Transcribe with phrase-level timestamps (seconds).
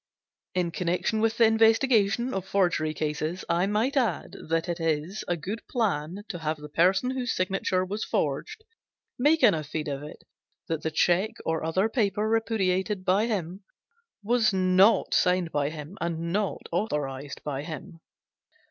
[0.55, 5.37] In connection with the investigation of forgery cases I might add that it is a
[5.37, 8.63] good plan to have the person whose signature was forged
[9.19, 10.23] make an affidavit
[10.67, 13.63] that the check or other paper repudiated by him,
[14.23, 17.99] was not signed by him and not authorized by him.